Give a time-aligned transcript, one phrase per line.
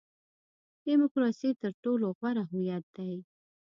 [0.85, 3.13] ډیموکراسي تر ټولو غوره هویت دی.